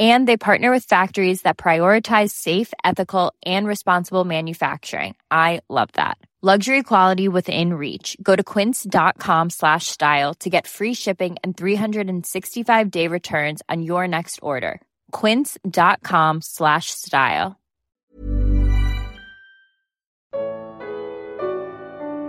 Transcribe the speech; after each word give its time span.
And 0.00 0.26
they 0.26 0.36
partner 0.36 0.72
with 0.72 0.84
factories 0.84 1.42
that 1.42 1.56
prioritize 1.56 2.30
safe, 2.30 2.72
ethical, 2.82 3.32
and 3.46 3.66
responsible 3.66 4.24
manufacturing. 4.24 5.14
I 5.30 5.60
love 5.68 5.90
that. 5.92 6.18
Luxury 6.42 6.82
quality 6.82 7.26
within 7.26 7.72
reach. 7.72 8.18
Go 8.22 8.36
to 8.36 8.44
quince.com 8.44 9.48
slash 9.48 9.86
style 9.86 10.34
to 10.40 10.50
get 10.50 10.66
free 10.66 10.92
shipping 10.92 11.36
and 11.42 11.56
365 11.56 12.90
day 12.90 13.08
returns 13.08 13.62
on 13.70 13.80
your 13.80 14.06
next 14.06 14.40
order. 14.42 14.78
Quince.com 15.10 16.42
slash 16.42 16.90
style. 16.90 17.56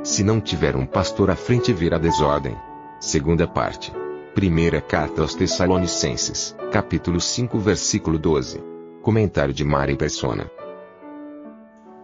Se 0.05 0.23
não 0.23 0.39
tiver 0.39 0.77
um 0.77 0.85
pastor 0.85 1.29
à 1.29 1.35
frente 1.35 1.73
virá 1.73 1.97
desordem. 1.97 2.55
Segunda 3.01 3.45
parte. 3.47 3.91
Primeira 4.35 4.81
carta 4.81 5.21
aos 5.21 5.33
Tessalonicenses, 5.33 6.53
capítulo 6.69 7.21
5, 7.21 7.57
versículo 7.57 8.19
12. 8.19 8.61
Comentário 9.01 9.53
de 9.53 9.63
Mari 9.63 9.95
Persona. 9.95 10.51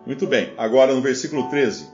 Muito 0.05 0.26
bem, 0.26 0.54
agora 0.57 0.95
no 0.95 1.02
versículo 1.02 1.49
13. 1.49 1.90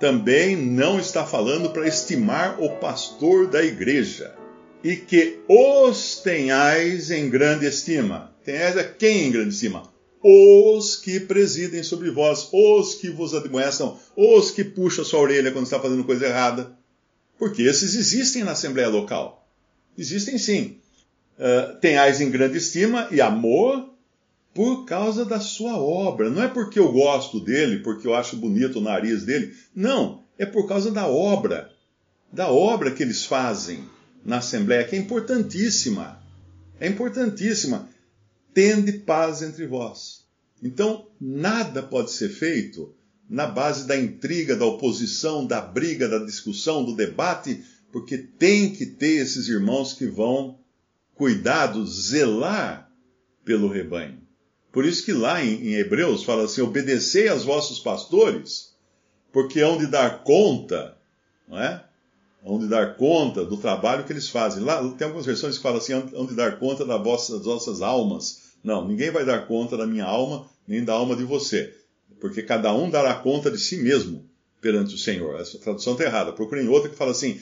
Também 0.00 0.56
não 0.56 0.98
está 0.98 1.26
falando 1.26 1.68
para 1.68 1.86
estimar 1.86 2.58
o 2.62 2.76
pastor 2.76 3.46
da 3.46 3.62
igreja, 3.62 4.34
e 4.82 4.96
que 4.96 5.40
os 5.46 6.16
tenhais 6.16 7.10
em 7.10 7.28
grande 7.28 7.66
estima. 7.66 8.32
Tenhais 8.42 8.78
a 8.78 8.84
quem 8.84 9.26
em 9.26 9.32
grande 9.32 9.50
estima? 9.50 9.82
Os 10.22 10.96
que 10.96 11.20
presidem 11.20 11.82
sobre 11.82 12.10
vós, 12.10 12.48
os 12.50 12.94
que 12.94 13.10
vos 13.10 13.34
admoestam, 13.34 13.98
os 14.16 14.50
que 14.50 14.64
puxam 14.64 15.04
a 15.04 15.06
sua 15.06 15.20
orelha 15.20 15.52
quando 15.52 15.66
está 15.66 15.78
fazendo 15.78 16.04
coisa 16.04 16.24
errada. 16.24 16.72
Porque 17.38 17.60
esses 17.60 17.94
existem 17.94 18.44
na 18.44 18.52
Assembleia 18.52 18.88
Local. 18.88 19.43
Existem 19.96 20.38
sim. 20.38 20.78
Uh, 21.38 21.78
tenhais 21.80 22.20
em 22.20 22.30
grande 22.30 22.58
estima 22.58 23.08
e 23.10 23.20
amor 23.20 23.92
por 24.54 24.84
causa 24.84 25.24
da 25.24 25.40
sua 25.40 25.76
obra. 25.76 26.30
Não 26.30 26.42
é 26.42 26.48
porque 26.48 26.78
eu 26.78 26.92
gosto 26.92 27.40
dele, 27.40 27.80
porque 27.80 28.06
eu 28.06 28.14
acho 28.14 28.36
bonito 28.36 28.78
o 28.78 28.82
nariz 28.82 29.24
dele. 29.24 29.54
Não, 29.74 30.22
é 30.38 30.46
por 30.46 30.68
causa 30.68 30.90
da 30.90 31.06
obra. 31.06 31.70
Da 32.32 32.48
obra 32.48 32.92
que 32.92 33.02
eles 33.02 33.24
fazem 33.24 33.84
na 34.24 34.38
Assembleia, 34.38 34.84
que 34.84 34.94
é 34.94 34.98
importantíssima. 34.98 36.22
É 36.80 36.88
importantíssima. 36.88 37.88
Tende 38.52 38.92
paz 38.92 39.42
entre 39.42 39.66
vós. 39.66 40.24
Então, 40.62 41.06
nada 41.20 41.82
pode 41.82 42.12
ser 42.12 42.28
feito 42.28 42.94
na 43.28 43.46
base 43.46 43.86
da 43.86 43.96
intriga, 43.96 44.54
da 44.54 44.64
oposição, 44.64 45.46
da 45.46 45.60
briga, 45.60 46.08
da 46.08 46.18
discussão, 46.18 46.84
do 46.84 46.94
debate, 46.94 47.64
porque 47.94 48.18
tem 48.18 48.72
que 48.72 48.86
ter 48.86 49.22
esses 49.22 49.46
irmãos 49.46 49.92
que 49.92 50.04
vão 50.04 50.58
cuidado, 51.14 51.86
zelar 51.86 52.90
pelo 53.44 53.68
rebanho. 53.68 54.18
Por 54.72 54.84
isso 54.84 55.04
que 55.04 55.12
lá 55.12 55.44
em, 55.44 55.68
em 55.68 55.74
Hebreus 55.74 56.24
fala 56.24 56.42
assim: 56.42 56.60
obedecei 56.60 57.28
aos 57.28 57.44
vossos 57.44 57.78
pastores, 57.78 58.74
porque 59.32 59.60
hão 59.60 59.78
de 59.78 59.86
dar 59.86 60.24
conta, 60.24 60.96
não 61.46 61.56
é? 61.56 61.84
Hão 62.44 62.58
de 62.58 62.66
dar 62.66 62.96
conta 62.96 63.44
do 63.44 63.58
trabalho 63.58 64.02
que 64.02 64.12
eles 64.12 64.28
fazem. 64.28 64.64
Lá 64.64 64.82
tem 64.98 65.04
algumas 65.04 65.24
versões 65.24 65.56
que 65.56 65.62
falam 65.62 65.78
assim: 65.78 65.92
hão 65.92 66.26
de 66.26 66.34
dar 66.34 66.58
conta 66.58 66.84
das 66.84 67.00
vossas, 67.00 67.36
das 67.36 67.44
vossas 67.44 67.80
almas. 67.80 68.54
Não, 68.64 68.88
ninguém 68.88 69.12
vai 69.12 69.24
dar 69.24 69.46
conta 69.46 69.76
da 69.76 69.86
minha 69.86 70.04
alma, 70.04 70.50
nem 70.66 70.84
da 70.84 70.94
alma 70.94 71.14
de 71.14 71.22
você. 71.22 71.72
Porque 72.20 72.42
cada 72.42 72.74
um 72.74 72.90
dará 72.90 73.14
conta 73.14 73.52
de 73.52 73.58
si 73.58 73.76
mesmo 73.76 74.28
perante 74.64 74.94
o 74.94 74.98
Senhor. 74.98 75.38
Essa 75.38 75.58
tradução 75.58 75.92
está 75.92 76.06
errada. 76.06 76.32
Procurem 76.32 76.66
outra 76.68 76.88
que 76.88 76.96
fala 76.96 77.10
assim: 77.10 77.38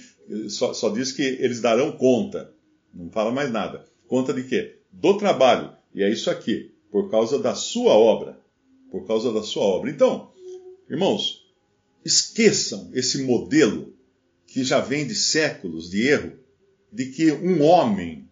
só, 0.48 0.72
só 0.72 0.90
diz 0.90 1.12
que 1.12 1.22
eles 1.22 1.60
darão 1.60 1.92
conta. 1.92 2.52
Não 2.92 3.10
fala 3.10 3.30
mais 3.30 3.50
nada. 3.50 3.84
Conta 4.06 4.32
de 4.32 4.44
quê? 4.44 4.78
Do 4.92 5.16
trabalho. 5.16 5.72
E 5.94 6.02
é 6.02 6.10
isso 6.10 6.30
aqui 6.30 6.72
por 6.90 7.10
causa 7.10 7.38
da 7.38 7.54
sua 7.54 7.94
obra. 7.94 8.38
Por 8.90 9.06
causa 9.06 9.32
da 9.32 9.42
sua 9.42 9.62
obra. 9.62 9.90
Então, 9.90 10.30
irmãos, 10.88 11.46
esqueçam 12.04 12.90
esse 12.92 13.22
modelo 13.22 13.94
que 14.46 14.62
já 14.62 14.80
vem 14.80 15.06
de 15.06 15.14
séculos 15.14 15.90
de 15.90 16.06
erro, 16.06 16.32
de 16.92 17.06
que 17.06 17.32
um 17.32 17.62
homem 17.62 18.28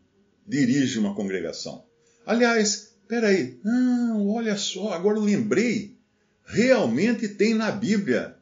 dirige 0.47 0.99
uma 0.99 1.15
congregação. 1.15 1.85
Aliás, 2.27 2.95
peraí, 3.09 3.59
não, 3.65 4.29
olha 4.29 4.57
só, 4.57 4.93
agora 4.93 5.17
eu 5.17 5.23
lembrei. 5.23 5.97
Realmente 6.45 7.29
tem 7.29 7.55
na 7.55 7.71
Bíblia. 7.71 8.37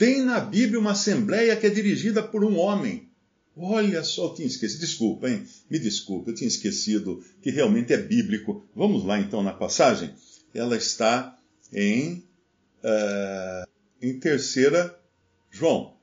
Tem 0.00 0.22
na 0.22 0.40
Bíblia 0.40 0.80
uma 0.80 0.92
assembleia 0.92 1.54
que 1.54 1.66
é 1.66 1.68
dirigida 1.68 2.22
por 2.22 2.42
um 2.42 2.56
homem. 2.56 3.10
Olha 3.54 4.02
só, 4.02 4.28
eu 4.28 4.34
tinha 4.34 4.48
esquecido. 4.48 4.80
Desculpa, 4.80 5.28
hein? 5.28 5.46
Me 5.68 5.78
desculpa, 5.78 6.30
eu 6.30 6.34
tinha 6.34 6.48
esquecido 6.48 7.22
que 7.42 7.50
realmente 7.50 7.92
é 7.92 7.98
bíblico. 7.98 8.66
Vamos 8.74 9.04
lá 9.04 9.20
então 9.20 9.42
na 9.42 9.52
passagem. 9.52 10.14
Ela 10.54 10.74
está 10.74 11.38
em, 11.70 12.24
uh, 12.82 13.68
em 14.00 14.18
terceira 14.18 14.98
João. 15.50 15.94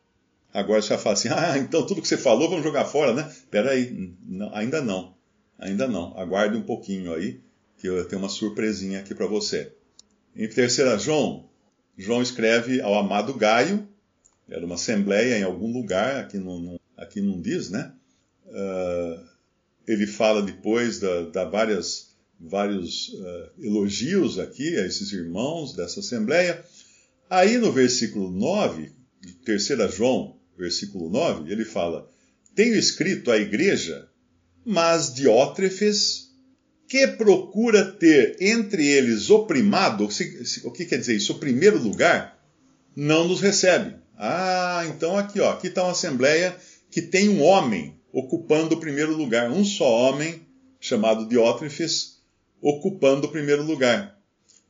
Agora 0.54 0.80
já 0.80 1.00
fala 1.00 1.14
assim, 1.14 1.30
ah, 1.34 1.58
então 1.58 1.84
tudo 1.84 2.00
que 2.00 2.08
você 2.08 2.18
falou 2.18 2.52
vamos 2.52 2.64
jogar 2.64 2.86
fora, 2.86 3.16
né? 3.16 3.28
Espera 3.28 3.72
aí, 3.72 4.14
não, 4.28 4.54
ainda 4.54 4.80
não, 4.80 5.16
ainda 5.58 5.88
não. 5.88 6.16
Aguarde 6.20 6.56
um 6.56 6.62
pouquinho 6.62 7.16
aí, 7.16 7.42
que 7.80 7.88
eu 7.88 8.08
tenho 8.08 8.22
uma 8.22 8.30
surpresinha 8.30 9.00
aqui 9.00 9.16
para 9.16 9.26
você. 9.26 9.74
Em 10.36 10.48
terceira 10.48 11.00
João, 11.00 11.50
João 11.98 12.22
escreve 12.22 12.80
ao 12.80 12.94
amado 12.94 13.34
Gaio, 13.34 13.87
era 14.50 14.66
uma 14.66 14.76
assembleia 14.76 15.38
em 15.38 15.44
algum 15.44 15.72
lugar 15.72 16.22
aqui 16.22 16.38
no 16.38 16.80
aqui 16.96 17.22
não 17.22 17.40
diz, 17.40 17.70
né? 17.70 17.94
Uh, 18.46 19.26
ele 19.88 20.08
fala 20.08 20.42
depois 20.42 21.00
da, 21.00 21.30
da 21.30 21.46
várias, 21.46 22.16
vários 22.40 23.10
uh, 23.10 23.52
elogios 23.60 24.40
aqui 24.40 24.78
a 24.78 24.86
esses 24.86 25.12
irmãos 25.12 25.76
dessa 25.76 26.00
assembleia. 26.00 26.64
Aí 27.30 27.58
no 27.58 27.72
versículo 27.72 28.32
9, 28.32 28.92
3 29.46 29.68
João, 29.94 30.38
versículo 30.58 31.10
9, 31.10 31.52
ele 31.52 31.64
fala: 31.64 32.10
Tenho 32.56 32.76
escrito 32.76 33.32
à 33.32 33.38
igreja, 33.38 34.10
mas 34.66 35.14
Diótrefes, 35.14 36.32
que 36.88 37.06
procura 37.08 37.86
ter 37.86 38.38
entre 38.42 38.88
eles 38.88 39.30
o 39.30 39.46
primado, 39.46 40.06
o 40.06 40.72
que 40.72 40.86
quer 40.86 40.98
dizer 40.98 41.16
isso? 41.16 41.34
O 41.34 41.40
primeiro 41.40 41.78
lugar, 41.78 42.42
não 42.96 43.28
nos 43.28 43.42
recebe. 43.42 43.96
Ah, 44.18 44.84
então 44.88 45.16
aqui, 45.16 45.40
ó, 45.40 45.52
aqui 45.52 45.68
está 45.68 45.84
uma 45.84 45.92
assembleia 45.92 46.56
que 46.90 47.02
tem 47.02 47.30
um 47.30 47.44
homem 47.44 48.00
ocupando 48.12 48.76
o 48.76 48.80
primeiro 48.80 49.16
lugar, 49.16 49.52
um 49.52 49.64
só 49.64 49.88
homem, 49.88 50.42
chamado 50.80 51.28
Diótrefes, 51.28 52.18
ocupando 52.62 53.28
o 53.28 53.32
primeiro 53.32 53.64
lugar. 53.64 54.18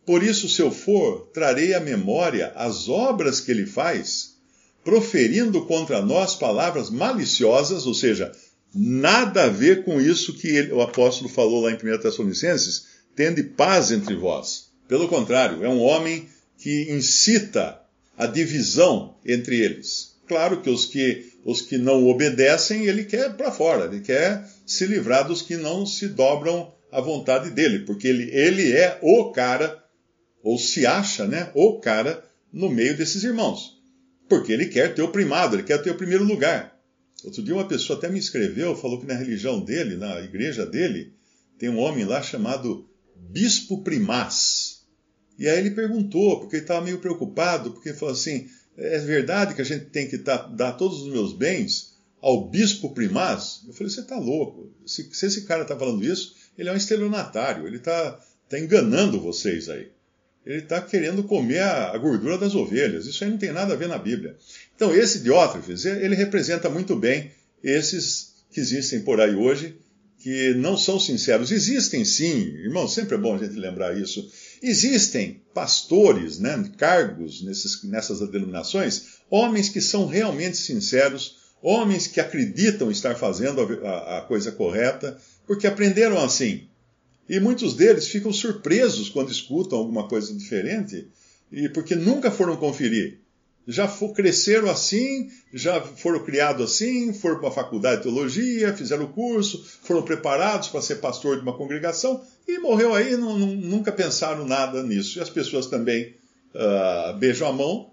Por 0.06 0.24
isso, 0.24 0.50
se 0.50 0.62
eu 0.62 0.72
for, 0.72 1.30
trarei 1.34 1.74
à 1.74 1.80
memória 1.80 2.52
as 2.56 2.90
obras 2.90 3.40
que 3.40 3.52
ele 3.52 3.66
faz, 3.66 4.38
proferindo 4.84 5.66
contra 5.66 6.02
nós 6.02 6.36
palavras 6.36 6.90
maliciosas, 6.90 7.86
ou 7.86 7.94
seja, 7.94 8.31
nada 8.74 9.44
a 9.44 9.50
ver 9.50 9.84
com 9.84 10.00
isso 10.00 10.34
que 10.34 10.47
ele, 10.47 10.74
o 10.74 10.81
apóstolo 10.81 11.30
falou 11.30 11.62
lá 11.62 11.72
em 11.72 11.75
1 11.75 12.00
Tessalonicenses, 12.00 12.88
tende 13.16 13.44
paz 13.44 13.91
entre 13.91 14.16
vós. 14.16 14.72
Pelo 14.88 15.07
contrário, 15.07 15.63
é 15.63 15.69
um 15.69 15.81
homem 15.81 16.28
que 16.57 16.91
incita 16.91 17.81
a 18.17 18.25
divisão 18.25 19.16
entre 19.25 19.59
eles. 19.59 20.17
Claro 20.28 20.61
que 20.61 20.69
os 20.69 20.85
que, 20.85 21.31
os 21.45 21.61
que 21.61 21.78
não 21.78 22.07
obedecem, 22.07 22.85
ele 22.85 23.05
quer 23.05 23.33
para 23.38 23.51
fora, 23.51 23.85
ele 23.85 24.01
quer 24.01 24.45
se 24.66 24.85
livrar 24.85 25.25
dos 25.25 25.42
que 25.42 25.56
não 25.56 25.86
se 25.86 26.09
dobram 26.09 26.74
à 26.92 27.00
vontade 27.00 27.51
dele, 27.51 27.80
porque 27.80 28.07
ele, 28.07 28.30
ele 28.31 28.74
é 28.74 29.00
o 29.01 29.31
cara, 29.31 29.81
ou 30.44 30.57
se 30.57 30.86
acha, 30.86 31.25
né, 31.25 31.51
o 31.53 31.80
cara 31.80 32.25
no 32.51 32.69
meio 32.69 32.97
desses 32.97 33.24
irmãos. 33.24 33.77
Porque 34.27 34.51
ele 34.51 34.65
quer 34.65 34.94
ter 34.94 35.01
o 35.01 35.12
primado, 35.12 35.56
ele 35.56 35.63
quer 35.63 35.81
ter 35.81 35.92
o 35.92 35.97
primeiro 35.97 36.25
lugar. 36.25 36.77
Outro 37.24 37.42
dia 37.42 37.53
uma 37.53 37.68
pessoa 37.68 37.97
até 37.97 38.09
me 38.09 38.19
escreveu, 38.19 38.75
falou 38.75 39.00
que 39.00 39.07
na 39.07 39.13
religião 39.13 39.59
dele, 39.59 39.95
na 39.95 40.19
igreja 40.19 40.65
dele, 40.65 41.13
tem 41.57 41.69
um 41.69 41.80
homem 41.80 42.03
lá 42.03 42.21
chamado 42.21 42.88
Bispo 43.15 43.81
Primaz. 43.83 44.67
E 45.38 45.48
aí 45.48 45.60
ele 45.60 45.72
perguntou, 45.72 46.39
porque 46.39 46.56
ele 46.56 46.63
estava 46.63 46.84
meio 46.84 47.00
preocupado, 47.00 47.72
porque 47.72 47.89
ele 47.89 47.98
falou 47.98 48.13
assim: 48.13 48.48
é 48.78 49.00
verdade 49.00 49.54
que 49.54 49.62
a 49.62 49.66
gente 49.66 49.86
tem 49.86 50.07
que 50.07 50.18
dar, 50.18 50.48
dar 50.56 50.74
todos 50.74 51.01
os 51.01 51.12
meus 51.12 51.34
bens 51.34 51.95
ao 52.22 52.48
bispo 52.48 52.94
primaz? 52.94 53.62
Eu 53.68 53.74
falei, 53.74 53.92
você 53.92 54.01
está 54.01 54.18
louco. 54.18 54.72
Se, 54.86 55.10
se, 55.12 55.25
esse 55.25 55.42
cara 55.42 55.63
está 55.63 55.78
falando 55.78 56.04
isso, 56.04 56.36
ele 56.57 56.69
é 56.69 56.72
um 56.72 56.78
estelionatário, 56.78 57.68
ele 57.68 57.78
está 57.78 58.19
tá 58.50 58.60
enganando 58.60 59.19
vocês 59.19 59.69
aí. 59.69 59.92
Ele 60.45 60.60
está 60.60 60.81
querendo 60.81 61.24
comer 61.24 61.60
a, 61.60 61.92
a, 61.92 61.98
gordura 61.98 62.38
das 62.38 62.56
ovelhas. 62.56 63.06
Isso 63.06 63.24
aí 63.24 63.30
não 63.30 63.38
tem 63.38 63.51
nada 63.51 63.74
a 63.74 63.75
ver 63.75 63.90
na 63.90 63.98
Bíblia. 63.98 64.38
Então, 64.75 64.95
esse 64.95 65.19
Diótrefes, 65.19 65.86
ele 65.86 66.16
representa 66.16 66.69
muito 66.69 66.95
bem 66.95 67.31
esses 67.62 68.36
que 68.50 68.62
existem 68.62 69.01
por 69.01 69.19
aí 69.19 69.36
hoje 69.36 69.78
que 70.19 70.54
não 70.54 70.78
são 70.78 71.00
sinceros. 71.00 71.51
Existem 71.51 72.06
sim, 72.06 72.40
irmão, 72.63 72.88
sempre 72.88 73.16
é 73.16 73.18
bom 73.18 73.36
a 73.36 73.38
gente 73.38 73.56
lembrar 73.56 73.98
isso. 73.98 74.30
Existem 74.62 75.42
pastores, 75.54 76.39
né, 76.39 76.71
cargos 76.77 77.44
nesses, 77.44 77.83
nessas 77.83 78.19
denominações, 78.30 79.18
homens 79.30 79.69
que 79.69 79.81
são 79.81 80.07
realmente 80.07 80.57
sinceros, 80.57 81.38
homens 81.62 82.07
que 82.07 82.19
acreditam 82.19 82.89
estar 82.92 83.15
fazendo 83.15 83.62
a, 83.86 84.19
a, 84.19 84.21
coisa 84.21 84.51
correta, 84.51 85.18
porque 85.45 85.68
aprenderam 85.68 86.18
assim. 86.24 86.68
E 87.30 87.39
muitos 87.39 87.75
deles 87.75 88.07
ficam 88.07 88.31
surpresos 88.31 89.09
quando 89.09 89.31
escutam 89.31 89.77
alguma 89.77 90.07
coisa 90.07 90.33
diferente, 90.33 91.07
e 91.51 91.69
porque 91.69 91.95
nunca 91.95 92.31
foram 92.31 92.57
conferir. 92.57 93.19
Já 93.68 93.88
for, 93.88 94.14
cresceram 94.14 94.69
assim, 94.69 95.30
já 95.54 95.81
foram 95.81 96.24
criados 96.24 96.72
assim, 96.72 97.12
foram 97.14 97.40
para 97.40 97.50
a 97.50 97.52
faculdade 97.52 97.98
de 97.98 98.04
teologia, 98.04 98.74
fizeram 98.74 99.04
o 99.04 99.10
curso, 99.10 99.64
foram 99.84 100.04
preparados 100.04 100.69
para 100.69 100.81
ser 100.81 100.96
pastor 100.96 101.36
de 101.36 101.42
uma 101.42 101.58
congregação 101.58 102.24
e 102.48 102.60
morreu 102.60 102.94
aí, 102.94 103.18
não, 103.18 103.38
não, 103.38 103.48
nunca 103.48 103.92
pensaram 103.92 104.48
nada 104.48 104.81
nisso. 104.84 105.19
E 105.19 105.22
as 105.22 105.30
pessoas 105.30 105.68
também 105.68 106.16
uh, 106.56 107.18
beijam 107.18 107.50
a 107.50 107.52
mão, 107.52 107.92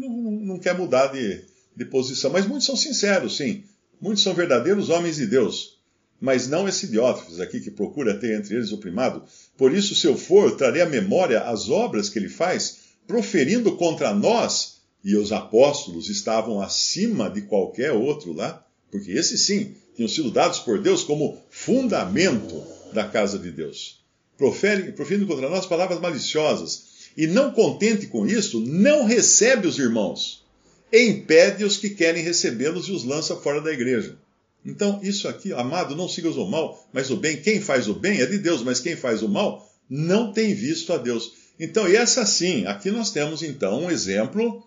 não, 0.00 0.10
não 0.30 0.58
quer 0.60 0.78
mudar 0.78 1.08
de, 1.08 1.44
de 1.76 1.84
posição. 1.86 2.30
Mas 2.30 2.46
muitos 2.46 2.66
são 2.66 2.76
sinceros, 2.76 3.36
sim. 3.36 3.64
Muitos 4.00 4.22
são 4.22 4.32
verdadeiros 4.32 4.90
homens 4.90 5.16
de 5.16 5.26
Deus 5.26 5.76
mas 6.20 6.48
não 6.48 6.68
esse 6.68 6.86
Diótrefes 6.86 7.40
aqui 7.40 7.60
que 7.60 7.70
procura 7.70 8.18
ter 8.18 8.38
entre 8.38 8.54
eles 8.54 8.72
o 8.72 8.78
primado. 8.78 9.22
Por 9.56 9.72
isso, 9.72 9.94
se 9.94 10.06
eu 10.06 10.16
for, 10.16 10.56
trarei 10.56 10.82
à 10.82 10.86
memória 10.86 11.42
as 11.42 11.68
obras 11.68 12.08
que 12.08 12.18
ele 12.18 12.28
faz, 12.28 12.78
proferindo 13.06 13.76
contra 13.76 14.14
nós, 14.14 14.75
e 15.06 15.14
os 15.14 15.30
apóstolos 15.30 16.08
estavam 16.08 16.60
acima 16.60 17.30
de 17.30 17.42
qualquer 17.42 17.92
outro 17.92 18.32
lá, 18.32 18.66
porque 18.90 19.12
esses 19.12 19.40
sim 19.42 19.76
tinham 19.94 20.08
sido 20.08 20.32
dados 20.32 20.58
por 20.58 20.82
Deus 20.82 21.04
como 21.04 21.40
fundamento 21.48 22.60
da 22.92 23.06
casa 23.06 23.38
de 23.38 23.52
Deus. 23.52 24.00
Profere, 24.36 24.90
proferindo 24.90 25.24
contra 25.24 25.48
nós 25.48 25.64
palavras 25.64 26.00
maliciosas, 26.00 26.96
e 27.16 27.28
não 27.28 27.52
contente 27.52 28.08
com 28.08 28.26
isso, 28.26 28.58
não 28.58 29.04
recebe 29.04 29.68
os 29.68 29.78
irmãos, 29.78 30.44
impede 30.92 31.64
os 31.64 31.76
que 31.76 31.90
querem 31.90 32.24
recebê-los 32.24 32.88
e 32.88 32.90
os 32.90 33.04
lança 33.04 33.36
fora 33.36 33.60
da 33.60 33.72
igreja. 33.72 34.18
Então, 34.64 34.98
isso 35.04 35.28
aqui, 35.28 35.52
amado, 35.52 35.94
não 35.94 36.08
siga 36.08 36.30
o 36.30 36.50
mal, 36.50 36.84
mas 36.92 37.12
o 37.12 37.16
bem. 37.16 37.36
Quem 37.36 37.60
faz 37.60 37.86
o 37.86 37.94
bem 37.94 38.20
é 38.20 38.26
de 38.26 38.38
Deus, 38.38 38.60
mas 38.60 38.80
quem 38.80 38.96
faz 38.96 39.22
o 39.22 39.28
mal 39.28 39.72
não 39.88 40.32
tem 40.32 40.52
visto 40.52 40.92
a 40.92 40.98
Deus. 40.98 41.32
Então, 41.60 41.88
e 41.88 41.94
essa 41.94 42.26
sim, 42.26 42.66
aqui 42.66 42.90
nós 42.90 43.12
temos 43.12 43.40
então 43.44 43.84
um 43.84 43.90
exemplo 43.90 44.65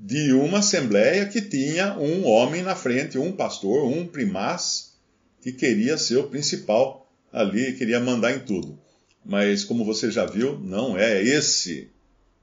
de 0.00 0.32
uma 0.32 0.58
assembleia 0.58 1.26
que 1.26 1.42
tinha 1.42 1.98
um 1.98 2.24
homem 2.24 2.62
na 2.62 2.76
frente, 2.76 3.18
um 3.18 3.32
pastor, 3.32 3.84
um 3.84 4.06
primaz, 4.06 4.94
que 5.42 5.50
queria 5.52 5.98
ser 5.98 6.18
o 6.18 6.28
principal 6.28 7.10
ali, 7.32 7.72
queria 7.72 7.98
mandar 7.98 8.32
em 8.32 8.38
tudo. 8.38 8.78
Mas, 9.24 9.64
como 9.64 9.84
você 9.84 10.08
já 10.08 10.24
viu, 10.24 10.56
não 10.60 10.96
é 10.96 11.20
esse, 11.22 11.90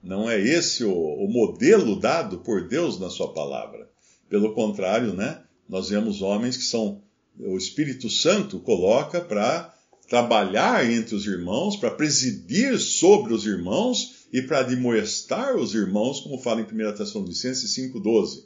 não 0.04 0.30
é 0.30 0.40
esse 0.40 0.84
o, 0.84 0.94
o 0.94 1.31
modelo 1.31 1.98
dado 1.98 2.40
por 2.40 2.68
Deus 2.68 3.00
na 3.00 3.10
sua 3.10 3.34
palavra. 3.34 3.90
Pelo 4.30 4.54
contrário, 4.54 5.13
né? 5.13 5.42
Nós 5.68 5.90
vemos 5.90 6.22
homens 6.22 6.57
que 6.57 6.63
são 6.63 7.02
o 7.40 7.57
Espírito 7.57 8.10
Santo 8.10 8.60
coloca 8.60 9.19
para 9.19 9.74
trabalhar 10.07 10.90
entre 10.90 11.16
os 11.16 11.25
irmãos, 11.25 11.75
para 11.75 11.92
presidir 11.92 12.78
sobre 12.80 13.34
os 13.34 13.46
irmãos 13.46 14.15
e 14.36 14.42
para 14.42 14.60
admoestar 14.60 15.56
os 15.56 15.74
irmãos, 15.74 16.20
como 16.20 16.38
fala 16.38 16.60
em 16.60 16.66
1 16.66 16.98
Tessalonicenses 16.98 17.74
5,12. 17.74 18.44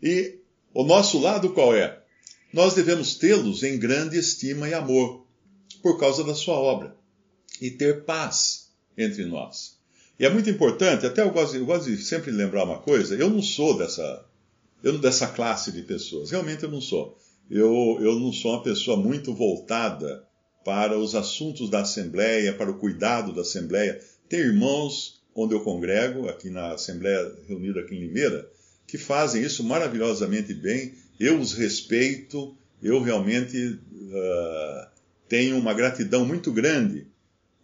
E 0.00 0.38
o 0.72 0.84
nosso 0.84 1.18
lado 1.18 1.50
qual 1.50 1.74
é? 1.74 1.98
Nós 2.52 2.74
devemos 2.74 3.16
tê-los 3.16 3.64
em 3.64 3.76
grande 3.76 4.16
estima 4.16 4.68
e 4.68 4.74
amor, 4.74 5.26
por 5.82 5.98
causa 5.98 6.22
da 6.22 6.36
sua 6.36 6.54
obra, 6.54 6.94
e 7.60 7.68
ter 7.68 8.04
paz 8.04 8.68
entre 8.96 9.24
nós. 9.24 9.76
E 10.20 10.24
é 10.24 10.30
muito 10.30 10.48
importante, 10.48 11.04
até 11.04 11.22
eu 11.22 11.32
gosto, 11.32 11.56
eu 11.56 11.66
gosto 11.66 11.90
de 11.90 11.96
sempre 11.96 12.30
lembrar 12.30 12.62
uma 12.62 12.78
coisa, 12.78 13.16
eu 13.16 13.28
não 13.28 13.42
sou 13.42 13.76
dessa 13.76 14.24
eu 14.84 14.96
dessa 14.98 15.26
classe 15.26 15.72
de 15.72 15.82
pessoas. 15.82 16.30
Realmente 16.30 16.62
eu 16.62 16.70
não 16.70 16.80
sou. 16.80 17.18
Eu, 17.50 17.98
eu 18.00 18.20
não 18.20 18.32
sou 18.32 18.52
uma 18.52 18.62
pessoa 18.62 18.96
muito 18.96 19.34
voltada 19.34 20.24
para 20.64 20.96
os 20.96 21.16
assuntos 21.16 21.68
da 21.68 21.80
Assembleia, 21.80 22.54
para 22.54 22.70
o 22.70 22.78
cuidado 22.78 23.32
da 23.32 23.40
Assembleia. 23.40 24.00
Tem 24.28 24.38
irmãos 24.38 25.23
onde 25.34 25.54
eu 25.54 25.60
congrego, 25.60 26.28
aqui 26.28 26.50
na 26.50 26.74
Assembleia 26.74 27.32
reunida 27.48 27.80
aqui 27.80 27.94
em 27.94 28.00
Limeira, 28.00 28.48
que 28.86 28.98
fazem 28.98 29.42
isso 29.42 29.64
maravilhosamente 29.64 30.54
bem. 30.54 30.94
Eu 31.18 31.38
os 31.38 31.52
respeito, 31.52 32.56
eu 32.82 33.00
realmente 33.02 33.56
uh, 33.66 34.86
tenho 35.28 35.56
uma 35.58 35.74
gratidão 35.74 36.24
muito 36.24 36.52
grande, 36.52 37.06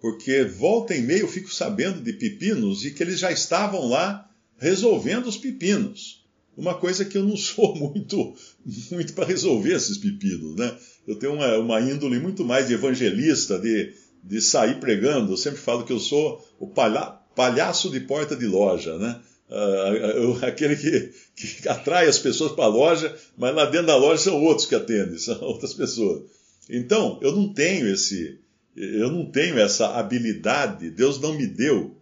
porque 0.00 0.44
volta 0.44 0.94
e 0.94 1.02
meia 1.02 1.20
eu 1.20 1.28
fico 1.28 1.52
sabendo 1.52 2.00
de 2.00 2.12
pepinos 2.12 2.84
e 2.84 2.90
que 2.90 3.02
eles 3.02 3.18
já 3.18 3.30
estavam 3.30 3.88
lá 3.88 4.28
resolvendo 4.58 5.26
os 5.26 5.36
pepinos 5.36 6.20
uma 6.56 6.74
coisa 6.74 7.04
que 7.04 7.16
eu 7.16 7.24
não 7.24 7.36
sou 7.38 7.74
muito, 7.74 8.34
muito 8.90 9.12
para 9.14 9.24
resolver 9.24 9.74
esses 9.74 9.98
pepinos, 9.98 10.56
né? 10.56 10.76
Eu 11.06 11.16
tenho 11.16 11.34
uma, 11.34 11.56
uma 11.58 11.80
índole 11.80 12.20
muito 12.20 12.44
mais 12.44 12.68
de 12.68 12.74
evangelista, 12.74 13.58
de, 13.58 13.92
de 14.22 14.40
sair 14.40 14.78
pregando. 14.78 15.32
Eu 15.32 15.36
sempre 15.36 15.58
falo 15.58 15.84
que 15.84 15.92
eu 15.92 15.98
sou 15.98 16.46
o 16.58 16.68
palha, 16.68 17.18
palhaço 17.34 17.90
de 17.90 18.00
porta 18.00 18.36
de 18.36 18.46
loja, 18.46 18.96
né? 18.98 19.20
Uh, 19.50 20.38
aquele 20.46 20.76
que, 20.76 21.12
que 21.34 21.68
atrai 21.68 22.06
as 22.06 22.18
pessoas 22.18 22.52
para 22.52 22.64
a 22.64 22.68
loja, 22.68 23.14
mas 23.36 23.54
lá 23.54 23.64
dentro 23.64 23.88
da 23.88 23.96
loja 23.96 24.22
são 24.22 24.42
outros 24.42 24.66
que 24.66 24.74
atendem, 24.74 25.18
são 25.18 25.40
outras 25.42 25.74
pessoas. 25.74 26.22
Então, 26.68 27.18
eu 27.20 27.34
não 27.34 27.52
tenho 27.52 27.88
esse, 27.88 28.38
eu 28.76 29.10
não 29.10 29.26
tenho 29.26 29.58
essa 29.58 29.98
habilidade, 29.98 30.90
Deus 30.90 31.20
não 31.20 31.34
me 31.34 31.46
deu 31.46 31.96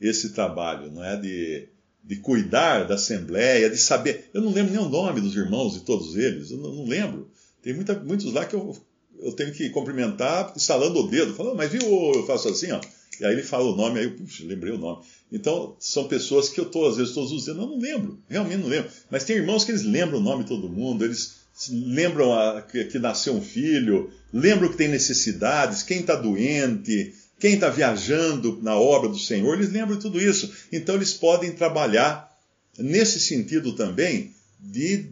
esse 0.00 0.30
trabalho, 0.30 0.90
não 0.90 1.02
é? 1.02 1.16
De, 1.16 1.68
de 2.04 2.16
cuidar 2.16 2.84
da 2.84 2.94
Assembleia, 2.94 3.70
de 3.70 3.78
saber. 3.78 4.30
Eu 4.34 4.42
não 4.42 4.52
lembro 4.52 4.72
nem 4.72 4.82
o 4.82 4.88
nome 4.88 5.20
dos 5.20 5.34
irmãos 5.34 5.74
de 5.74 5.80
todos 5.80 6.16
eles, 6.16 6.50
eu 6.50 6.58
não, 6.58 6.74
não 6.74 6.84
lembro. 6.84 7.30
Tem 7.62 7.72
muita, 7.74 7.94
muitos 7.98 8.32
lá 8.32 8.44
que 8.44 8.54
eu, 8.54 8.76
eu 9.18 9.32
tenho 9.32 9.52
que 9.52 9.70
cumprimentar 9.70 10.52
instalando 10.56 11.00
o 11.00 11.08
dedo, 11.08 11.34
falando, 11.34 11.56
mas 11.56 11.70
viu, 11.70 11.82
eu 11.82 12.26
faço 12.26 12.48
assim, 12.48 12.72
ó. 12.72 12.80
Aí 13.24 13.32
ele 13.32 13.42
fala 13.42 13.64
o 13.64 13.76
nome, 13.76 13.98
aí 13.98 14.06
eu 14.06 14.12
puxa, 14.12 14.44
lembrei 14.44 14.72
o 14.72 14.78
nome. 14.78 15.02
Então, 15.30 15.76
são 15.78 16.08
pessoas 16.08 16.48
que 16.48 16.60
eu 16.60 16.64
estou, 16.64 16.88
às 16.88 16.96
vezes, 16.96 17.14
todos 17.14 17.32
os 17.32 17.44
dias, 17.44 17.56
eu 17.56 17.66
não 17.66 17.78
lembro, 17.78 18.18
realmente 18.28 18.60
não 18.60 18.68
lembro. 18.68 18.90
Mas 19.10 19.24
tem 19.24 19.36
irmãos 19.36 19.64
que 19.64 19.70
eles 19.70 19.82
lembram 19.82 20.18
o 20.18 20.22
nome 20.22 20.42
de 20.42 20.48
todo 20.48 20.68
mundo, 20.68 21.04
eles 21.04 21.40
lembram 21.68 22.32
a, 22.32 22.62
que, 22.62 22.84
que 22.84 22.98
nasceu 22.98 23.34
um 23.34 23.42
filho, 23.42 24.10
lembram 24.32 24.68
que 24.70 24.76
tem 24.76 24.88
necessidades, 24.88 25.82
quem 25.82 26.00
está 26.00 26.16
doente, 26.16 27.14
quem 27.38 27.54
está 27.54 27.68
viajando 27.68 28.58
na 28.62 28.76
obra 28.76 29.08
do 29.08 29.18
Senhor, 29.18 29.54
eles 29.54 29.72
lembram 29.72 29.98
tudo 29.98 30.20
isso. 30.20 30.50
Então 30.70 30.94
eles 30.94 31.12
podem 31.12 31.52
trabalhar 31.52 32.30
nesse 32.78 33.20
sentido 33.20 33.74
também 33.74 34.34
de 34.58 35.06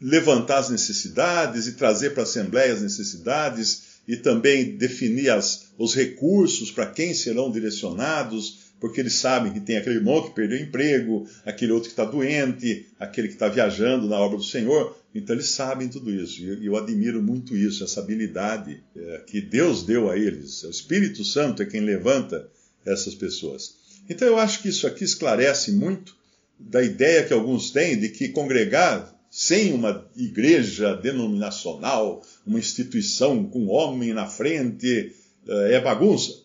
levantar 0.00 0.58
as 0.58 0.70
necessidades 0.70 1.66
e 1.66 1.72
trazer 1.72 2.10
para 2.10 2.22
a 2.22 2.24
Assembleia 2.24 2.72
as 2.72 2.80
necessidades 2.80 3.89
e 4.10 4.16
também 4.16 4.76
definir 4.76 5.30
as, 5.30 5.68
os 5.78 5.94
recursos 5.94 6.72
para 6.72 6.84
quem 6.86 7.14
serão 7.14 7.48
direcionados, 7.48 8.72
porque 8.80 8.98
eles 8.98 9.12
sabem 9.12 9.52
que 9.52 9.60
tem 9.60 9.76
aquele 9.76 9.96
irmão 9.96 10.20
que 10.20 10.34
perdeu 10.34 10.58
o 10.58 10.62
emprego, 10.62 11.28
aquele 11.46 11.70
outro 11.70 11.88
que 11.88 11.92
está 11.92 12.04
doente, 12.04 12.86
aquele 12.98 13.28
que 13.28 13.34
está 13.34 13.48
viajando 13.48 14.08
na 14.08 14.18
obra 14.18 14.36
do 14.36 14.42
Senhor. 14.42 14.98
Então 15.14 15.36
eles 15.36 15.50
sabem 15.50 15.86
tudo 15.86 16.10
isso. 16.10 16.42
E 16.42 16.66
eu 16.66 16.76
admiro 16.76 17.22
muito 17.22 17.56
isso, 17.56 17.84
essa 17.84 18.00
habilidade 18.00 18.82
é, 18.96 19.22
que 19.28 19.40
Deus 19.40 19.84
deu 19.84 20.10
a 20.10 20.18
eles. 20.18 20.64
O 20.64 20.70
Espírito 20.70 21.24
Santo 21.24 21.62
é 21.62 21.66
quem 21.66 21.80
levanta 21.80 22.48
essas 22.84 23.14
pessoas. 23.14 23.76
Então 24.08 24.26
eu 24.26 24.40
acho 24.40 24.60
que 24.60 24.70
isso 24.70 24.88
aqui 24.88 25.04
esclarece 25.04 25.70
muito 25.70 26.16
da 26.58 26.82
ideia 26.82 27.22
que 27.22 27.32
alguns 27.32 27.70
têm 27.70 27.96
de 27.96 28.08
que 28.08 28.30
congregar 28.30 29.14
sem 29.30 29.72
uma 29.72 30.10
igreja 30.16 30.94
denominacional, 30.94 32.20
uma 32.44 32.58
instituição 32.58 33.44
com 33.44 33.68
homem 33.68 34.12
na 34.12 34.26
frente, 34.26 35.14
é, 35.46 35.74
é 35.74 35.80
bagunça. 35.80 36.42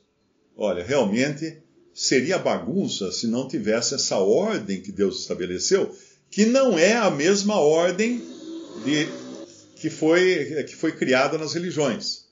Olha, 0.56 0.84
realmente 0.84 1.58
seria 1.94 2.38
bagunça 2.38 3.12
se 3.12 3.26
não 3.26 3.48
tivesse 3.48 3.96
essa 3.96 4.18
ordem 4.18 4.82
que 4.82 4.92
Deus 4.92 5.22
estabeleceu, 5.22 5.96
que 6.30 6.46
não 6.46 6.78
é 6.78 6.94
a 6.94 7.10
mesma 7.10 7.60
ordem 7.60 8.22
de, 8.84 9.08
que, 9.78 9.90
foi, 9.90 10.64
que 10.66 10.76
foi 10.76 10.92
criada 10.92 11.38
nas 11.38 11.54
religiões. 11.54 12.26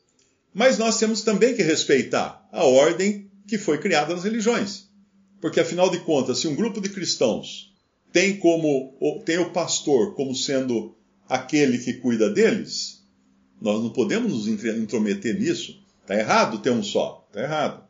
Mas 0.53 0.77
nós 0.77 0.99
temos 0.99 1.21
também 1.23 1.55
que 1.55 1.63
respeitar 1.63 2.47
a 2.51 2.63
ordem 2.63 3.31
que 3.47 3.57
foi 3.57 3.79
criada 3.79 4.13
nas 4.13 4.23
religiões. 4.23 4.87
Porque, 5.41 5.59
afinal 5.59 5.89
de 5.89 5.99
contas, 6.01 6.39
se 6.39 6.47
um 6.47 6.55
grupo 6.55 6.79
de 6.79 6.89
cristãos 6.89 7.72
tem 8.13 8.37
como 8.37 9.21
tem 9.25 9.39
o 9.39 9.49
pastor 9.49 10.13
como 10.13 10.33
sendo 10.35 10.95
aquele 11.27 11.79
que 11.79 11.93
cuida 11.93 12.29
deles, 12.29 13.03
nós 13.59 13.81
não 13.81 13.89
podemos 13.89 14.31
nos 14.31 14.47
intrometer 14.47 15.37
nisso. 15.37 15.83
Está 16.01 16.15
errado 16.15 16.59
ter 16.59 16.69
um 16.69 16.83
só, 16.83 17.25
está 17.27 17.41
errado. 17.41 17.83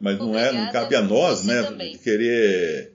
Mas 0.00 0.18
não 0.18 0.38
é, 0.38 0.52
não 0.52 0.70
cabe 0.70 0.94
a 0.94 1.02
nós, 1.02 1.44
né, 1.44 1.62
querer 2.02 2.92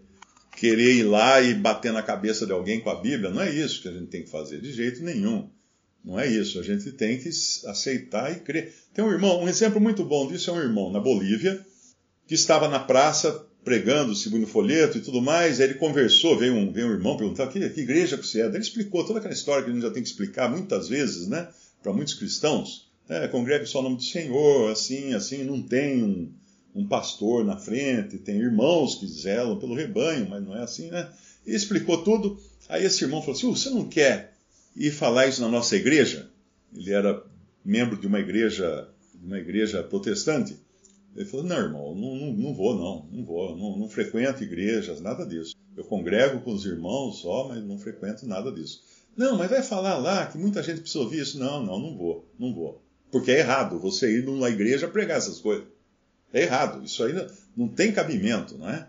querer 0.55 0.95
ir 0.95 1.03
lá 1.03 1.41
e 1.41 1.53
bater 1.53 1.93
na 1.93 2.03
cabeça 2.03 2.45
de 2.45 2.51
alguém 2.51 2.81
com 2.81 2.89
a 2.89 3.01
Bíblia. 3.01 3.29
Não 3.29 3.41
é 3.41 3.49
isso 3.49 3.81
que 3.81 3.87
a 3.87 3.91
gente 3.91 4.07
tem 4.07 4.23
que 4.23 4.29
fazer, 4.29 4.59
de 4.59 4.71
jeito 4.73 5.03
nenhum. 5.03 5.49
Não 6.03 6.19
é 6.19 6.27
isso. 6.27 6.59
A 6.59 6.63
gente 6.63 6.91
tem 6.91 7.17
que 7.17 7.29
aceitar 7.65 8.31
e 8.31 8.41
crer. 8.41 8.73
Tem 8.93 9.03
um 9.03 9.11
irmão, 9.11 9.41
um 9.41 9.47
exemplo 9.47 9.79
muito 9.79 10.03
bom 10.03 10.27
disso 10.27 10.49
é 10.49 10.53
um 10.53 10.59
irmão 10.59 10.91
na 10.91 10.99
Bolívia 10.99 11.65
que 12.27 12.35
estava 12.35 12.67
na 12.67 12.79
praça 12.79 13.48
pregando, 13.63 14.15
segundo 14.15 14.47
folheto 14.47 14.97
e 14.97 15.01
tudo 15.01 15.21
mais. 15.21 15.59
Aí 15.59 15.67
ele 15.67 15.75
conversou, 15.75 16.37
veio 16.37 16.53
um, 16.55 16.71
veio 16.71 16.87
um 16.87 16.91
irmão 16.91 17.17
perguntar 17.17 17.47
que, 17.47 17.69
que 17.69 17.81
igreja 17.81 18.17
que 18.17 18.25
você 18.25 18.41
é. 18.41 18.45
Ele 18.45 18.57
explicou 18.57 19.05
toda 19.05 19.19
aquela 19.19 19.33
história 19.33 19.63
que 19.63 19.69
a 19.69 19.73
gente 19.73 19.83
já 19.83 19.91
tem 19.91 20.01
que 20.01 20.09
explicar 20.09 20.49
muitas 20.49 20.87
vezes, 20.87 21.27
né? 21.27 21.47
Para 21.81 21.93
muitos 21.93 22.13
cristãos. 22.13 22.89
É, 23.07 23.27
congregue 23.27 23.65
só 23.65 23.79
o 23.79 23.83
nome 23.83 23.95
do 23.95 24.03
Senhor, 24.03 24.71
assim, 24.71 25.13
assim, 25.13 25.43
não 25.43 25.61
tem 25.61 26.03
um, 26.03 26.31
um 26.75 26.87
pastor 26.87 27.43
na 27.43 27.57
frente, 27.57 28.19
tem 28.19 28.37
irmãos 28.37 28.95
que 28.95 29.07
zelam 29.07 29.57
pelo 29.57 29.73
rebanho, 29.73 30.29
mas 30.29 30.43
não 30.43 30.55
é 30.55 30.61
assim, 30.61 30.89
né? 30.89 31.09
E 31.45 31.55
explicou 31.55 32.03
tudo. 32.03 32.39
Aí 32.67 32.85
esse 32.85 33.03
irmão 33.03 33.21
falou 33.21 33.35
assim: 33.35 33.49
você 33.49 33.69
não 33.71 33.85
quer 33.89 34.33
ir 34.75 34.91
falar 34.91 35.27
isso 35.27 35.41
na 35.41 35.49
nossa 35.49 35.75
igreja? 35.75 36.29
Ele 36.75 36.91
era 36.91 37.23
membro 37.65 37.97
de 37.97 38.05
uma 38.05 38.19
igreja, 38.19 38.87
de 39.15 39.25
uma 39.25 39.39
igreja 39.39 39.81
protestante. 39.81 40.55
Ele 41.19 41.27
falou: 41.27 41.45
Não, 41.45 41.57
irmão, 41.57 41.93
não, 41.93 42.15
não, 42.15 42.31
não 42.31 42.53
vou, 42.53 42.75
não, 42.77 43.05
não 43.11 43.25
vou, 43.25 43.57
não, 43.57 43.77
não, 43.77 43.89
frequento 43.89 44.41
igrejas, 44.41 45.01
nada 45.01 45.25
disso. 45.25 45.53
Eu 45.75 45.83
congrego 45.83 46.39
com 46.39 46.53
os 46.53 46.65
irmãos 46.65 47.19
só, 47.19 47.49
mas 47.49 47.61
não 47.61 47.77
frequento 47.77 48.25
nada 48.25 48.49
disso. 48.49 48.81
Não, 49.17 49.37
mas 49.37 49.49
vai 49.49 49.61
falar 49.61 49.97
lá 49.97 50.27
que 50.27 50.37
muita 50.37 50.63
gente 50.63 50.79
precisa 50.79 51.03
ouvir 51.03 51.19
isso. 51.19 51.37
Não, 51.37 51.61
não, 51.61 51.77
não 51.77 51.97
vou, 51.97 52.25
não 52.39 52.53
vou. 52.53 52.81
Porque 53.11 53.31
é 53.31 53.39
errado 53.39 53.77
você 53.79 54.17
ir 54.17 54.23
numa 54.23 54.49
igreja 54.49 54.87
pregar 54.87 55.17
essas 55.17 55.39
coisas. 55.39 55.65
É 56.31 56.43
errado, 56.43 56.85
isso 56.85 57.03
aí 57.03 57.11
não, 57.11 57.27
não 57.57 57.67
tem 57.67 57.91
cabimento, 57.91 58.57
não 58.57 58.69
é? 58.69 58.87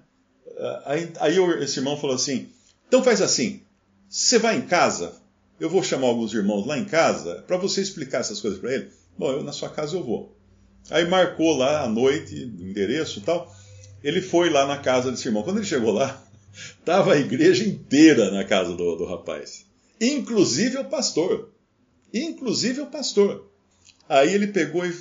Aí, 0.85 1.13
aí 1.19 1.37
esse 1.65 1.81
irmão 1.81 1.97
falou 1.97 2.15
assim: 2.15 2.49
então 2.87 3.03
faz 3.03 3.21
assim, 3.21 3.61
você 4.09 4.39
vai 4.39 4.57
em 4.57 4.67
casa, 4.67 5.15
eu 5.59 5.69
vou 5.69 5.83
chamar 5.83 6.07
alguns 6.07 6.33
irmãos 6.33 6.65
lá 6.65 6.79
em 6.79 6.85
casa 6.85 7.43
para 7.45 7.57
você 7.57 7.81
explicar 7.81 8.21
essas 8.21 8.41
coisas 8.41 8.61
para 8.61 8.73
ele. 8.73 8.91
Bom, 9.19 9.33
eu 9.33 9.43
na 9.43 9.53
sua 9.53 9.69
casa 9.69 9.97
eu 9.97 10.05
vou. 10.05 10.39
Aí 10.89 11.07
marcou 11.07 11.57
lá 11.57 11.83
à 11.83 11.89
noite, 11.89 12.35
endereço 12.35 13.19
e 13.19 13.23
tal. 13.23 13.55
Ele 14.03 14.23
foi 14.23 14.49
lá 14.49 14.67
na 14.67 14.79
casa 14.79 15.11
desse 15.11 15.29
irmão. 15.29 15.43
Quando 15.43 15.59
ele 15.59 15.67
chegou 15.67 15.93
lá, 15.93 16.23
estava 16.79 17.13
a 17.15 17.19
igreja 17.19 17.65
inteira 17.65 18.31
na 18.31 18.45
casa 18.45 18.75
do, 18.75 18.97
do 18.97 19.05
rapaz. 19.05 19.67
Inclusive 20.01 20.79
o 20.79 20.85
pastor. 20.85 21.51
Inclusive 22.13 22.81
o 22.81 22.87
pastor. 22.87 23.51
Aí 24.09 24.35
ele 24.35 24.49
pegou 24.49 24.85
e 24.85 24.93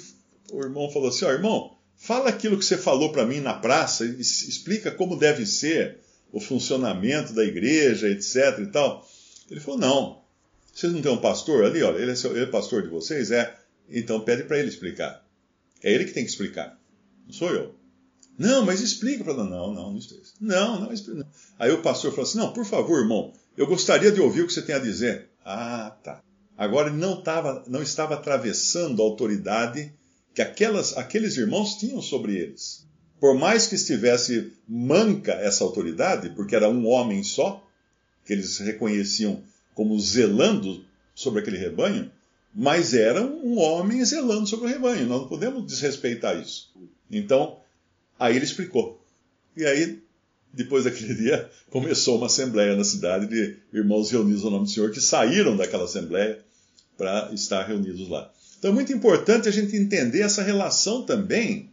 o 0.52 0.62
irmão 0.62 0.92
falou 0.92 1.10
assim: 1.10 1.26
Ó, 1.26 1.30
oh, 1.30 1.32
irmão, 1.32 1.78
fala 1.96 2.30
aquilo 2.30 2.58
que 2.58 2.66
você 2.66 2.78
falou 2.78 3.12
para 3.12 3.26
mim 3.26 3.40
na 3.40 3.54
praça, 3.54 4.06
explica 4.06 4.92
como 4.92 5.18
deve 5.18 5.46
ser 5.46 5.98
o 6.32 6.40
funcionamento 6.40 7.34
da 7.34 7.44
igreja, 7.44 8.10
etc 8.10 8.60
e 8.60 8.68
tal. 8.68 9.08
Ele 9.50 9.60
falou: 9.60 9.80
Não, 9.80 10.22
vocês 10.74 10.94
não 10.94 11.02
têm 11.02 11.12
um 11.12 11.18
pastor 11.18 11.66
ali, 11.66 11.82
olha, 11.82 11.98
ele 11.98 12.12
é, 12.12 12.16
seu, 12.16 12.32
ele 12.32 12.44
é 12.44 12.46
pastor 12.46 12.84
de 12.84 12.90
vocês? 12.90 13.32
É. 13.32 13.56
Então 13.90 14.22
pede 14.22 14.44
para 14.44 14.60
ele 14.60 14.70
explicar. 14.70 15.26
É 15.84 15.92
ele 15.92 16.06
que 16.06 16.14
tem 16.14 16.24
que 16.24 16.30
explicar, 16.30 16.80
não 17.26 17.34
sou 17.34 17.52
eu. 17.52 17.76
Não, 18.38 18.66
mas 18.66 18.80
explica 18.80 19.24
para 19.24 19.34
não, 19.34 19.74
não, 19.74 19.92
não 19.92 19.98
explica. 19.98 20.24
Não, 20.40 20.80
não 20.80 20.94
explica. 20.94 21.28
Aí 21.58 21.72
o 21.72 21.82
pastor 21.82 22.12
falou 22.12 22.24
assim: 22.24 22.38
Não, 22.38 22.54
por 22.54 22.66
favor, 22.66 23.00
irmão, 23.00 23.34
eu 23.58 23.68
gostaria 23.68 24.12
de 24.12 24.22
ouvir 24.22 24.44
o 24.44 24.48
que 24.48 24.54
você 24.54 24.62
tem 24.62 24.76
a 24.76 24.80
dizer. 24.80 25.30
Ah, 25.44 25.94
tá. 26.02 26.24
Agora 26.58 26.90
ele 26.90 26.98
não, 26.98 27.22
tava, 27.22 27.64
não 27.68 27.82
estava 27.82 28.14
atravessando 28.14 29.02
a 29.02 29.06
autoridade 29.06 29.94
que 30.34 30.42
aquelas, 30.42 30.96
aqueles 30.98 31.36
irmãos 31.36 31.76
tinham 31.76 32.02
sobre 32.02 32.36
eles. 32.38 32.88
Por 33.20 33.38
mais 33.38 33.68
que 33.68 33.76
estivesse 33.76 34.54
manca 34.68 35.34
essa 35.34 35.66
autoridade, 35.66 36.30
porque 36.30 36.56
era 36.56 36.70
um 36.70 36.88
homem 36.88 37.24
só, 37.24 37.66
que 38.26 38.32
eles 38.32 38.58
reconheciam 38.60 39.44
como 39.74 40.00
zelando 40.00 40.86
sobre 41.14 41.42
aquele 41.42 41.58
rebanho, 41.58 42.10
mas 42.54 42.94
era 42.94 43.22
um 43.22 43.58
homem 43.60 44.04
zelando 44.04 44.48
sobre 44.48 44.66
o 44.66 44.70
rebanho. 44.70 45.08
Nós 45.08 45.22
não 45.22 45.28
podemos 45.28 45.66
desrespeitar 45.66 46.40
isso. 46.40 46.72
Então, 47.10 47.60
aí 48.20 48.36
ele 48.36 48.46
explicou. 48.46 49.04
E 49.56 49.66
aí, 49.66 50.02
depois 50.54 50.84
daquele 50.84 51.14
dia, 51.16 51.50
começou 51.70 52.18
uma 52.18 52.28
assembleia 52.28 52.76
na 52.76 52.84
cidade 52.84 53.28
de 53.28 53.58
irmãos 53.74 54.12
reunidos 54.12 54.44
no 54.44 54.52
nome 54.52 54.66
do 54.66 54.72
Senhor, 54.72 54.92
que 54.92 55.02
saíram 55.02 55.56
daquela 55.56 55.86
assembleia 55.86 56.40
para 56.98 57.32
estar 57.34 57.64
reunidos 57.64 58.10
lá. 58.10 58.32
Então 58.58 58.72
é 58.72 58.74
muito 58.74 58.92
importante 58.92 59.48
a 59.48 59.52
gente 59.52 59.76
entender 59.78 60.20
essa 60.20 60.44
relação 60.44 61.04
também 61.04 61.70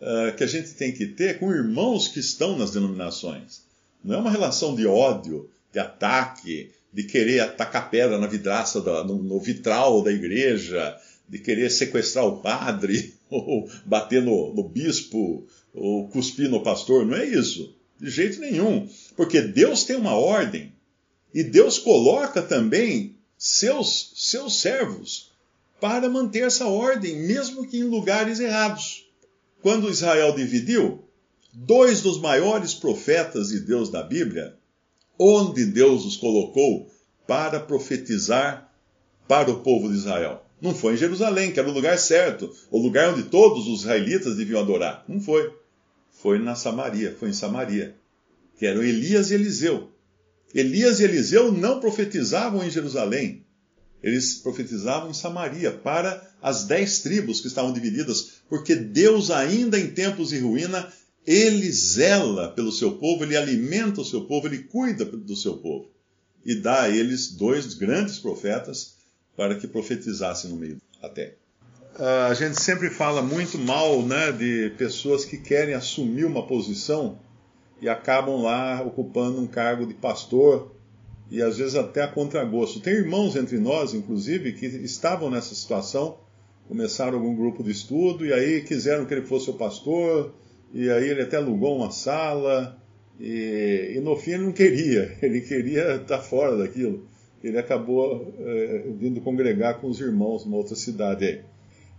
uh, 0.00 0.34
que 0.36 0.44
a 0.44 0.46
gente 0.46 0.70
tem 0.74 0.92
que 0.92 1.06
ter 1.06 1.38
com 1.40 1.52
irmãos 1.52 2.06
que 2.06 2.20
estão 2.20 2.56
nas 2.56 2.70
denominações. 2.70 3.62
Não 4.04 4.14
é 4.14 4.18
uma 4.18 4.30
relação 4.30 4.76
de 4.76 4.86
ódio, 4.86 5.50
de 5.72 5.80
ataque, 5.80 6.70
de 6.92 7.04
querer 7.04 7.40
atacar 7.40 7.90
pedra 7.90 8.18
na 8.18 8.26
vidraça, 8.26 8.80
da, 8.80 9.04
no, 9.04 9.22
no, 9.22 9.40
vitral 9.40 10.02
da 10.02 10.12
igreja, 10.12 10.96
de 11.28 11.38
querer 11.38 11.70
sequestrar 11.70 12.26
o 12.26 12.40
padre, 12.40 13.14
ou 13.30 13.68
bater 13.84 14.22
no, 14.22 14.54
no 14.54 14.62
bispo, 14.62 15.46
ou 15.74 16.08
cuspir 16.08 16.48
no 16.48 16.62
pastor. 16.62 17.06
Não 17.06 17.16
é 17.16 17.26
isso. 17.26 17.74
De 18.00 18.10
jeito 18.10 18.40
nenhum. 18.40 18.88
Porque 19.16 19.40
Deus 19.40 19.84
tem 19.84 19.96
uma 19.96 20.14
ordem. 20.14 20.72
E 21.34 21.42
Deus 21.42 21.78
coloca 21.78 22.40
também 22.40 23.16
seus, 23.36 24.12
seus 24.16 24.60
servos 24.60 25.30
para 25.80 26.08
manter 26.08 26.44
essa 26.44 26.66
ordem, 26.66 27.16
mesmo 27.16 27.66
que 27.66 27.78
em 27.78 27.84
lugares 27.84 28.40
errados. 28.40 29.06
Quando 29.62 29.90
Israel 29.90 30.34
dividiu, 30.34 31.04
dois 31.52 32.00
dos 32.00 32.20
maiores 32.20 32.74
profetas 32.74 33.48
de 33.48 33.60
Deus 33.60 33.90
da 33.90 34.02
Bíblia, 34.02 34.57
onde 35.18 35.64
Deus 35.64 36.04
os 36.04 36.16
colocou 36.16 36.90
para 37.26 37.60
profetizar 37.60 38.72
para 39.26 39.50
o 39.50 39.60
povo 39.60 39.88
de 39.88 39.96
Israel. 39.96 40.44
Não 40.60 40.74
foi 40.74 40.94
em 40.94 40.98
Jerusalém, 40.98 41.52
que 41.52 41.60
era 41.60 41.68
o 41.68 41.72
lugar 41.72 41.98
certo, 41.98 42.52
o 42.70 42.78
lugar 42.78 43.12
onde 43.12 43.24
todos 43.24 43.66
os 43.68 43.80
israelitas 43.80 44.36
deviam 44.36 44.60
adorar. 44.60 45.04
Não 45.08 45.20
foi. 45.20 45.52
Foi 46.10 46.38
na 46.38 46.54
Samaria, 46.54 47.14
foi 47.18 47.28
em 47.28 47.32
Samaria, 47.32 47.94
que 48.58 48.66
eram 48.66 48.82
Elias 48.82 49.30
e 49.30 49.34
Eliseu. 49.34 49.90
Elias 50.54 50.98
e 50.98 51.04
Eliseu 51.04 51.52
não 51.52 51.78
profetizavam 51.78 52.64
em 52.64 52.70
Jerusalém, 52.70 53.44
eles 54.02 54.34
profetizavam 54.34 55.10
em 55.10 55.14
Samaria 55.14 55.72
para 55.72 56.24
as 56.40 56.64
dez 56.64 57.00
tribos 57.00 57.40
que 57.40 57.48
estavam 57.48 57.72
divididas, 57.72 58.42
porque 58.48 58.74
Deus, 58.74 59.30
ainda 59.30 59.78
em 59.78 59.88
tempos 59.90 60.30
de 60.30 60.38
ruína, 60.38 60.90
ele 61.28 61.70
zela 61.70 62.48
pelo 62.48 62.72
seu 62.72 62.92
povo, 62.92 63.22
ele 63.22 63.36
alimenta 63.36 64.00
o 64.00 64.04
seu 64.04 64.24
povo, 64.24 64.46
ele 64.46 64.62
cuida 64.62 65.04
do 65.04 65.36
seu 65.36 65.58
povo. 65.58 65.90
E 66.42 66.54
dá 66.54 66.84
a 66.84 66.88
eles 66.88 67.32
dois 67.32 67.74
grandes 67.74 68.18
profetas 68.18 68.94
para 69.36 69.54
que 69.54 69.68
profetizassem 69.68 70.50
no 70.50 70.56
meio 70.56 70.80
da 71.02 71.10
terra. 71.10 71.34
A 72.30 72.32
gente 72.32 72.58
sempre 72.58 72.88
fala 72.88 73.20
muito 73.20 73.58
mal 73.58 74.00
né, 74.00 74.32
de 74.32 74.72
pessoas 74.78 75.26
que 75.26 75.36
querem 75.36 75.74
assumir 75.74 76.24
uma 76.24 76.46
posição 76.46 77.18
e 77.82 77.90
acabam 77.90 78.40
lá 78.40 78.80
ocupando 78.82 79.38
um 79.38 79.46
cargo 79.46 79.84
de 79.84 79.92
pastor 79.92 80.74
e 81.30 81.42
às 81.42 81.58
vezes 81.58 81.74
até 81.74 82.00
a 82.00 82.08
contragosto. 82.08 82.80
Tem 82.80 82.94
irmãos 82.94 83.36
entre 83.36 83.58
nós, 83.58 83.92
inclusive, 83.92 84.54
que 84.54 84.64
estavam 84.64 85.28
nessa 85.28 85.54
situação, 85.54 86.16
começaram 86.66 87.18
algum 87.18 87.36
grupo 87.36 87.62
de 87.62 87.70
estudo 87.70 88.24
e 88.24 88.32
aí 88.32 88.62
quiseram 88.62 89.04
que 89.04 89.12
ele 89.12 89.26
fosse 89.26 89.50
o 89.50 89.54
pastor, 89.54 90.32
e 90.72 90.90
aí 90.90 91.08
ele 91.08 91.22
até 91.22 91.36
alugou 91.36 91.76
uma 91.76 91.90
sala, 91.90 92.80
e, 93.18 93.94
e 93.96 94.00
no 94.00 94.16
fim 94.16 94.32
ele 94.32 94.44
não 94.44 94.52
queria, 94.52 95.16
ele 95.22 95.40
queria 95.40 95.96
estar 95.96 96.18
fora 96.18 96.56
daquilo. 96.56 97.06
Ele 97.42 97.56
acabou 97.56 98.34
é, 98.40 98.84
vindo 98.98 99.20
congregar 99.20 99.80
com 99.80 99.88
os 99.88 100.00
irmãos 100.00 100.44
numa 100.44 100.56
outra 100.56 100.74
cidade 100.74 101.24
aí. 101.24 101.40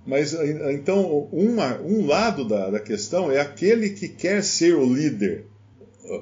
Mas 0.06 0.34
então, 0.34 1.30
uma, 1.32 1.80
um 1.82 2.06
lado 2.06 2.46
da, 2.48 2.70
da 2.70 2.80
questão 2.80 3.32
é 3.32 3.40
aquele 3.40 3.92
que 3.92 4.10
quer 4.10 4.44
ser 4.44 4.76
o 4.76 4.86
líder 4.86 5.46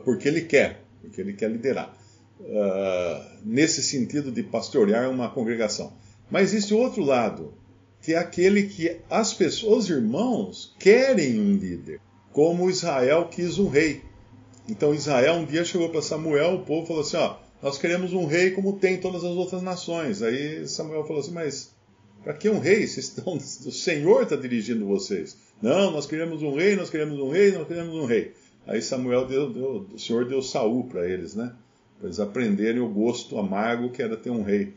porque 0.03 0.27
ele 0.27 0.41
quer, 0.41 0.81
porque 1.01 1.21
ele 1.21 1.33
quer 1.33 1.49
liderar. 1.49 1.95
Uh, 2.39 3.37
nesse 3.43 3.81
sentido 3.81 4.31
de 4.31 4.43
pastorear 4.43 5.09
uma 5.09 5.29
congregação. 5.29 5.93
Mas 6.29 6.53
existe 6.53 6.73
outro 6.73 7.03
lado, 7.03 7.53
que 8.01 8.13
é 8.13 8.17
aquele 8.17 8.63
que 8.63 8.97
as 9.09 9.33
pessoas, 9.33 9.85
os 9.85 9.89
irmãos, 9.89 10.75
querem 10.77 11.39
um 11.39 11.55
líder, 11.55 11.99
como 12.37 12.69
Israel 12.69 13.29
quis 13.31 13.57
um 13.57 13.67
rei. 13.67 14.03
Então 14.69 14.93
Israel 14.93 15.37
um 15.37 15.45
dia 15.45 15.65
chegou 15.65 15.89
para 15.89 16.03
Samuel, 16.03 16.57
o 16.57 16.65
povo 16.65 16.85
falou 16.85 17.01
assim: 17.01 17.17
ó, 17.17 17.37
nós 17.63 17.79
queremos 17.79 18.13
um 18.13 18.27
rei 18.27 18.51
como 18.51 18.77
tem 18.77 18.99
todas 18.99 19.23
as 19.23 19.31
outras 19.31 19.63
nações. 19.63 20.21
Aí 20.21 20.67
Samuel 20.67 21.03
falou 21.03 21.19
assim: 21.19 21.31
mas 21.31 21.73
para 22.23 22.35
que 22.35 22.47
um 22.47 22.59
rei? 22.59 22.83
Estão, 22.83 23.33
o 23.65 23.71
Senhor 23.71 24.21
está 24.21 24.35
dirigindo 24.35 24.85
vocês. 24.85 25.35
Não, 25.59 25.89
nós 25.89 26.05
queremos 26.05 26.43
um 26.43 26.53
rei, 26.53 26.75
nós 26.75 26.91
queremos 26.91 27.19
um 27.19 27.31
rei, 27.31 27.53
nós 27.53 27.67
queremos 27.67 27.95
um 27.95 28.05
rei. 28.05 28.33
Aí 28.67 28.83
Samuel 28.83 29.25
deu, 29.25 29.51
deu 29.51 29.87
o 29.91 29.97
Senhor 29.97 30.27
deu 30.27 30.39
Saul 30.43 30.83
para 30.83 31.09
eles, 31.09 31.33
né? 31.33 31.55
Para 31.97 32.07
eles 32.07 32.19
aprenderem 32.19 32.81
o 32.81 32.87
gosto 32.87 33.39
amargo 33.39 33.89
que 33.89 34.03
era 34.03 34.15
ter 34.15 34.29
um 34.29 34.43
rei. 34.43 34.75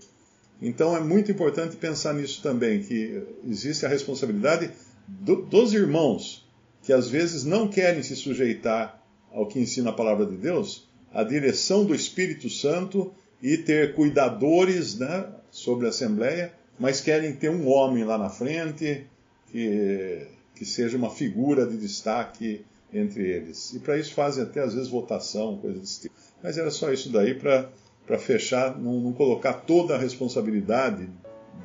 Então 0.63 0.97
é 0.97 1.01
muito 1.01 1.31
importante 1.31 1.77
pensar 1.77 2.15
nisso 2.15 2.41
também, 2.43 2.83
que 2.83 3.23
existe 3.47 3.85
a 3.85 3.89
responsabilidade 3.91 4.71
do, 5.07 5.43
dos 5.43 5.75
irmãos, 5.75 6.49
que 6.83 6.93
às 6.93 7.09
vezes 7.09 7.45
não 7.45 7.69
querem 7.69 8.03
se 8.03 8.17
sujeitar 8.17 9.03
ao 9.33 9.47
que 9.47 9.59
ensina 9.59 9.91
a 9.91 9.95
palavra 9.95 10.27
de 10.27 10.37
Deus, 10.37 10.89
a 11.13 11.23
direção 11.23 11.85
do 11.85 11.95
Espírito 11.95 12.49
Santo 12.49 13.13
e 13.43 13.57
ter 13.57 13.95
cuidadores 13.95 14.99
né, 14.99 15.27
sobre 15.51 15.87
a 15.87 15.91
Assembleia 15.91 16.53
mas 16.81 17.03
querem 17.03 17.35
ter 17.35 17.51
um 17.51 17.69
homem 17.69 18.05
lá 18.05 18.17
na 18.17 18.31
frente 18.31 19.05
que, 19.53 20.27
que 20.55 20.65
seja 20.65 20.97
uma 20.97 21.11
figura 21.11 21.67
de 21.67 21.77
destaque 21.77 22.65
entre 22.91 23.23
eles. 23.23 23.75
E 23.75 23.79
para 23.79 23.99
isso 23.99 24.15
fazem 24.15 24.43
até 24.43 24.63
às 24.63 24.73
vezes 24.73 24.89
votação, 24.89 25.59
coisa 25.59 25.79
desse 25.79 26.01
tipo. 26.01 26.15
Mas 26.43 26.57
era 26.57 26.71
só 26.71 26.91
isso 26.91 27.13
daí 27.13 27.35
para 27.35 28.19
fechar, 28.19 28.79
não, 28.79 28.99
não, 28.99 29.13
colocar 29.13 29.53
toda 29.53 29.95
a 29.95 29.99
responsabilidade 29.99 31.07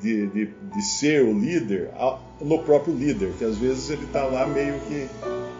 de, 0.00 0.26
de, 0.28 0.46
de 0.46 0.82
ser 0.82 1.24
o 1.24 1.32
líder 1.32 1.90
no 2.40 2.58
próprio 2.60 2.94
líder, 2.94 3.32
que 3.38 3.44
às 3.44 3.56
vezes 3.56 3.90
ele 3.90 4.04
está 4.04 4.24
lá 4.24 4.46
meio 4.46 4.74
que 4.80 5.08